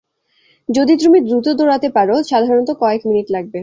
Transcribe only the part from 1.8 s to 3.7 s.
পারো সাধারণত কয়েক মিনিট লাগবে।